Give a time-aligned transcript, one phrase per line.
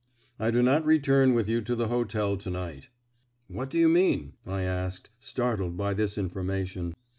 [0.39, 2.89] I do not return with you to the hotel to night."
[3.47, 6.95] "What do you mean?" I asked, startled by this information.